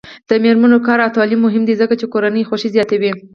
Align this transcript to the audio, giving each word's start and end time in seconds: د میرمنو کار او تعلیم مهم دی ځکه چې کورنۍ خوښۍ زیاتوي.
د 0.29 0.31
میرمنو 0.43 0.77
کار 0.87 0.99
او 1.05 1.13
تعلیم 1.17 1.39
مهم 1.45 1.63
دی 1.65 1.73
ځکه 1.81 1.93
چې 1.99 2.05
کورنۍ 2.13 2.43
خوښۍ 2.45 2.69
زیاتوي. 2.75 3.11